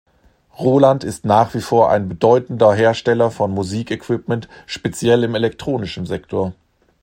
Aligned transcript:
Roland 0.57 1.03
ist 1.03 1.25
nach 1.25 1.53
wie 1.53 1.61
vor 1.61 1.91
ein 1.91 2.09
bedeutender 2.09 2.73
Hersteller 2.73 3.29
von 3.29 3.51
Musik-Equipment, 3.51 4.49
speziell 4.65 5.23
im 5.23 5.35
elektronischen 5.35 6.07
Sektor. 6.07 6.53